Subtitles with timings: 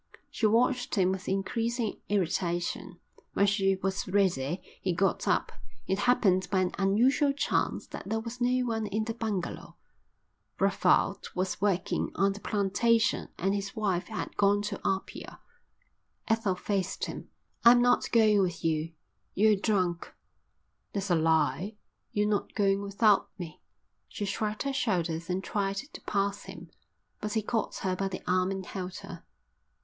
[0.31, 2.99] She watched him with increasing irritation:
[3.33, 5.51] When she was ready he got up.
[5.85, 9.75] It happened by an unusual chance that there was no one in the bungalow.
[10.57, 15.39] Brevald was working on the plantation and his wife had gone into Apia.
[16.27, 17.29] Ethel faced him.
[17.63, 18.93] "I'm not going with you.
[19.35, 20.15] You're drunk."
[20.93, 21.75] "That's a lie.
[22.11, 23.61] You're not going without me."
[24.09, 26.71] She shrugged her shoulders and tried to pass him,
[27.19, 29.23] but he caught her by the arm and held her.